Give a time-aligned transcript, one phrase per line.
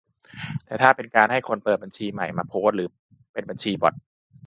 [0.65, 2.89] แต่ถ้าเป็นการให้คนเปิดบัญชีใหม่มาโพสต์ หรือ
[3.33, 3.93] เป็นบัญชีบอต